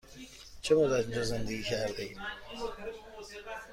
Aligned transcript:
چه 0.61 0.75
مدت 0.75 0.99
اینجا 1.05 1.23
زندگی 1.23 1.63
کرده 1.63 2.03
اید؟ 2.03 2.17